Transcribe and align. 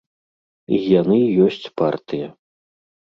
І 0.77 0.79
яны 1.01 1.17
ёсць 1.47 1.69
партыя. 1.83 2.27